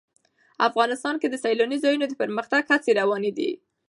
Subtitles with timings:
[0.67, 3.51] افغانستان کې د سیلانی ځایونه د پرمختګ هڅې روانې دي.